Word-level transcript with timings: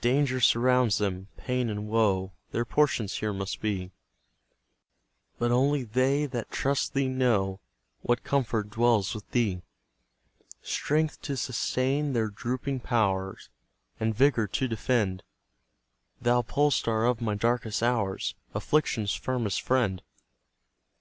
Danger 0.00 0.38
surrounds 0.40 0.98
them, 0.98 1.26
pain 1.36 1.68
and 1.68 1.88
woe 1.88 2.30
Their 2.52 2.64
portion 2.64 3.08
here 3.08 3.32
must 3.32 3.60
be, 3.60 3.90
But 5.40 5.50
only 5.50 5.82
they 5.82 6.26
that 6.26 6.52
trust 6.52 6.94
thee 6.94 7.08
know 7.08 7.58
What 8.02 8.22
comfort 8.22 8.70
dwells 8.70 9.12
with 9.12 9.28
thee; 9.32 9.62
Strength 10.62 11.20
to 11.22 11.36
sustain 11.36 12.12
their 12.12 12.28
drooping 12.28 12.78
pow'rs, 12.78 13.48
And 13.98 14.14
vigour 14.14 14.46
to 14.46 14.68
defend, 14.68 15.24
Thou 16.20 16.42
pole 16.42 16.70
star 16.70 17.04
of 17.04 17.20
my 17.20 17.34
darkest 17.34 17.82
hours 17.82 18.36
Affliction's 18.54 19.14
firmest 19.14 19.60
friend! 19.62 20.00